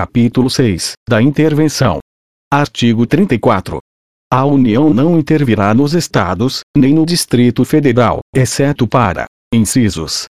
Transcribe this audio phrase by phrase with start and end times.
[0.00, 1.98] Capítulo 6 da Intervenção.
[2.50, 3.80] Artigo 34.
[4.32, 10.24] A União não intervirá nos Estados, nem no Distrito Federal, exceto para: incisos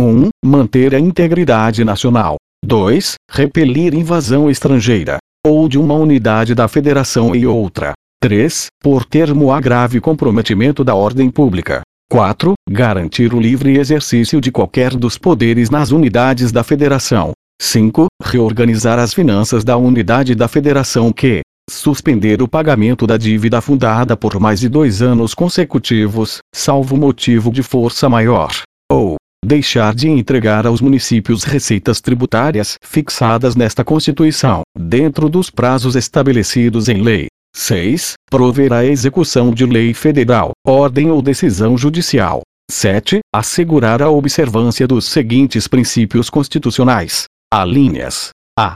[0.00, 0.30] 1.
[0.42, 2.36] Manter a integridade nacional.
[2.64, 3.16] 2.
[3.30, 7.92] Repelir invasão estrangeira, ou de uma unidade da Federação e outra.
[8.22, 8.68] 3.
[8.82, 11.82] Por termo a grave comprometimento da ordem pública.
[12.10, 12.54] 4.
[12.70, 17.34] Garantir o livre exercício de qualquer dos poderes nas unidades da Federação.
[17.60, 18.06] 5.
[18.24, 24.40] Reorganizar as finanças da unidade da federação que suspender o pagamento da dívida fundada por
[24.40, 28.50] mais de dois anos consecutivos, salvo motivo de força maior,
[28.90, 36.88] ou deixar de entregar aos municípios receitas tributárias fixadas nesta Constituição, dentro dos prazos estabelecidos
[36.88, 37.26] em lei.
[37.54, 38.14] 6.
[38.30, 42.40] Prover a execução de lei federal, ordem ou decisão judicial.
[42.70, 43.18] 7.
[43.34, 48.30] Assegurar a observância dos seguintes princípios constitucionais: Alíneas.
[48.56, 48.74] A.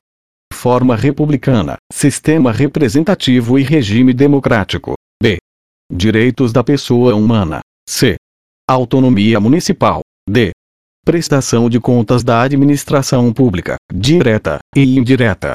[0.53, 4.95] Forma republicana, sistema representativo e regime democrático.
[5.21, 5.37] B.
[5.89, 7.61] Direitos da pessoa humana.
[7.87, 8.17] C.
[8.69, 10.01] Autonomia municipal.
[10.29, 10.51] D.
[11.05, 15.53] Prestação de contas da administração pública, direta e indireta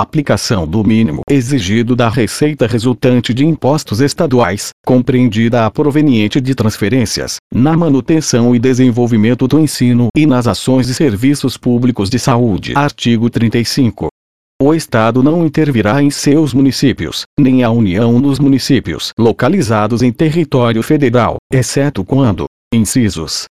[0.00, 7.36] aplicação do mínimo exigido da receita resultante de impostos estaduais, compreendida a proveniente de transferências,
[7.52, 12.72] na manutenção e desenvolvimento do ensino e nas ações e serviços públicos de saúde.
[12.76, 14.08] Artigo 35.
[14.62, 20.82] O Estado não intervirá em seus municípios, nem a União nos municípios localizados em território
[20.82, 23.46] federal, exceto quando, incisos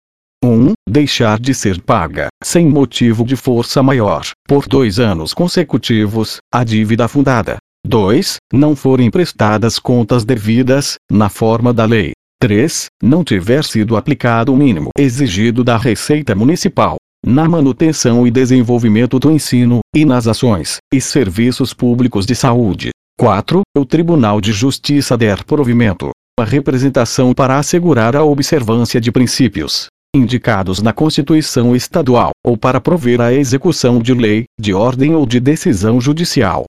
[0.44, 0.74] 1.
[0.86, 7.08] Deixar de ser paga, sem motivo de força maior, por dois anos consecutivos, a dívida
[7.08, 7.56] fundada.
[7.86, 8.36] 2.
[8.52, 12.12] Não forem prestadas contas devidas, na forma da lei.
[12.40, 12.86] 3.
[13.02, 19.30] Não tiver sido aplicado o mínimo exigido da Receita Municipal, na manutenção e desenvolvimento do
[19.30, 22.90] ensino, e nas ações e serviços públicos de saúde.
[23.18, 23.62] 4.
[23.76, 30.80] O Tribunal de Justiça der provimento a representação para assegurar a observância de princípios indicados
[30.80, 36.00] na Constituição Estadual, ou para prover a execução de lei, de ordem ou de decisão
[36.00, 36.64] judicial.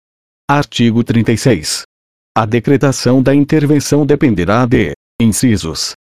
[0.49, 1.83] Artigo 36.
[2.35, 5.93] A decretação da intervenção dependerá de: incisos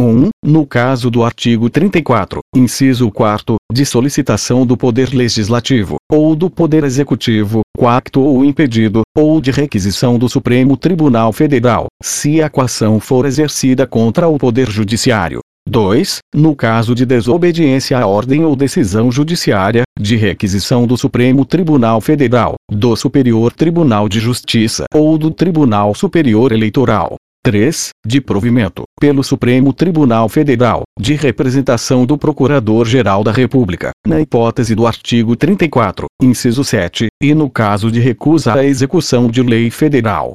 [0.00, 0.28] 1.
[0.44, 6.84] No caso do artigo 34, inciso 4, de solicitação do Poder Legislativo, ou do Poder
[6.84, 13.26] Executivo, coacto ou impedido, ou de requisição do Supremo Tribunal Federal, se a coação for
[13.26, 15.40] exercida contra o Poder Judiciário.
[15.68, 16.18] 2.
[16.34, 22.54] No caso de desobediência à ordem ou decisão judiciária, de requisição do Supremo Tribunal Federal,
[22.70, 27.16] do Superior Tribunal de Justiça ou do Tribunal Superior Eleitoral.
[27.44, 27.90] 3.
[28.04, 34.86] De provimento, pelo Supremo Tribunal Federal, de representação do Procurador-Geral da República, na hipótese do
[34.86, 40.34] artigo 34, inciso 7, e no caso de recusa à execução de lei federal.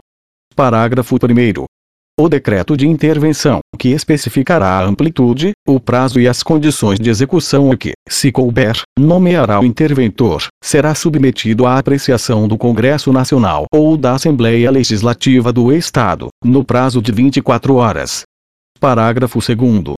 [0.56, 1.66] Parágrafo 1.
[2.20, 7.74] O decreto de intervenção, que especificará a amplitude, o prazo e as condições de execução
[7.74, 13.98] e que, se couber, nomeará o interventor, será submetido à apreciação do Congresso Nacional ou
[13.98, 18.22] da Assembleia Legislativa do Estado, no prazo de 24 horas.
[18.80, 19.96] Parágrafo 2.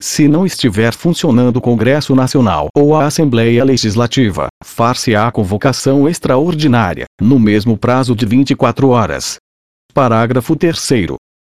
[0.00, 7.40] Se não estiver funcionando o Congresso Nacional ou a Assembleia Legislativa, far-se-á convocação extraordinária, no
[7.40, 9.38] mesmo prazo de 24 horas.
[9.92, 10.78] Parágrafo 3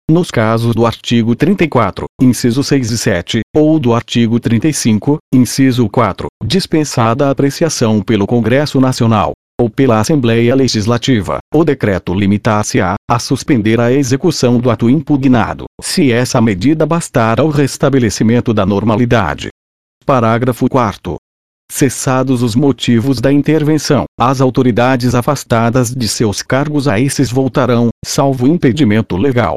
[0.08, 6.28] nos casos do artigo 34, inciso 6 e 7, ou do artigo 35, inciso 4,
[6.44, 13.80] dispensada a apreciação pelo Congresso Nacional, ou pela Assembleia Legislativa, o decreto limitar-se-á a suspender
[13.80, 19.48] a execução do ato impugnado, se essa medida bastar ao restabelecimento da normalidade.
[20.04, 21.16] Parágrafo 4
[21.68, 28.46] Cessados os motivos da intervenção, as autoridades afastadas de seus cargos a esses voltarão, salvo
[28.46, 29.56] impedimento legal,